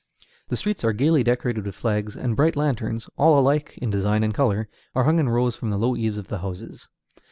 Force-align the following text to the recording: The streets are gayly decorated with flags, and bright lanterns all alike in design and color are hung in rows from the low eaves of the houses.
The 0.47 0.57
streets 0.57 0.83
are 0.83 0.93
gayly 0.93 1.21
decorated 1.23 1.63
with 1.67 1.75
flags, 1.75 2.17
and 2.17 2.35
bright 2.35 2.55
lanterns 2.55 3.07
all 3.17 3.37
alike 3.37 3.77
in 3.79 3.91
design 3.91 4.23
and 4.23 4.33
color 4.33 4.67
are 4.95 5.03
hung 5.03 5.19
in 5.19 5.29
rows 5.29 5.55
from 5.55 5.69
the 5.69 5.77
low 5.77 5.95
eaves 5.95 6.17
of 6.17 6.27
the 6.27 6.39
houses. 6.39 6.89